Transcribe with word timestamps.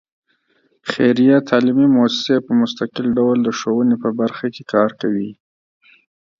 خیریه 0.91 1.37
تعلیمي 1.49 1.87
مؤسسې 1.95 2.35
په 2.45 2.51
مستقل 2.61 3.07
ډول 3.17 3.37
د 3.43 3.49
ښوونې 3.59 3.95
په 4.03 4.09
برخه 4.19 4.45
کې 4.55 4.63
کار 4.73 4.89
کوي. 5.01 5.31